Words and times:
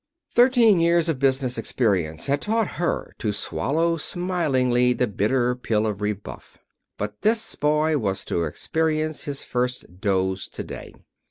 Thirteen 0.33 0.79
years 0.79 1.09
of 1.09 1.19
business 1.19 1.59
experience 1.59 2.25
had 2.25 2.41
taught 2.41 2.77
her 2.81 3.13
to 3.19 3.31
swallow 3.31 3.97
smilingly 3.97 4.93
the 4.93 5.05
bitter 5.05 5.53
pill 5.53 5.85
of 5.85 6.01
rebuff. 6.01 6.57
But 6.97 7.21
this 7.21 7.53
boy 7.53 7.99
was 7.99 8.25
to 8.25 8.45
experience 8.45 9.25
his 9.25 9.43
first 9.43 9.99
dose 10.01 10.47
to 10.49 10.63
day. 10.63 10.91